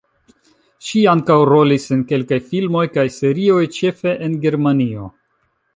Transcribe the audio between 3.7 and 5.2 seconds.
ĉefe en Germanio.